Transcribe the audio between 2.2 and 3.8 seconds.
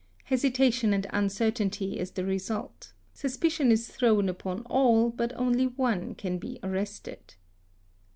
result; suspicion